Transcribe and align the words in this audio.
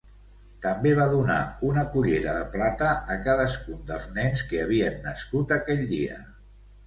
També 0.65 0.93
va 0.99 1.03
donar 1.09 1.35
una 1.67 1.83
cullera 1.95 2.31
de 2.37 2.47
plata 2.55 2.89
a 3.15 3.19
cadascun 3.29 3.85
dels 3.91 4.09
nens 4.17 4.43
que 4.53 4.63
havien 4.65 4.97
nascut 5.09 5.57
aquell 5.59 5.85
dia. 5.93 6.19